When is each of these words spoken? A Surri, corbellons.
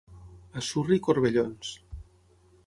A 0.61 0.63
Surri, 0.67 0.97
corbellons. 1.09 1.75